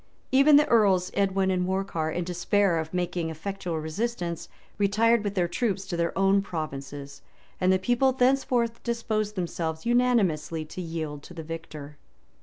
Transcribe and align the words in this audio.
Even 0.31 0.55
the 0.55 0.67
Earls 0.67 1.11
Edwin 1.13 1.51
and 1.51 1.63
Morcar, 1.63 2.09
in 2.09 2.23
despair 2.23 2.79
of 2.79 2.91
making 2.91 3.29
effectual 3.29 3.79
resistance, 3.79 4.49
retired 4.79 5.23
with 5.23 5.35
their 5.35 5.47
troops 5.47 5.85
to 5.85 5.95
their 5.95 6.11
own 6.17 6.41
provinces; 6.41 7.21
and 7.59 7.71
the 7.71 7.77
people 7.77 8.11
thenceforth 8.11 8.81
disposed 8.81 9.35
themselves 9.35 9.85
unanimously 9.85 10.65
to 10.65 10.81
yield 10.81 11.21
to 11.21 11.35
the 11.35 11.43
victor. 11.43 11.97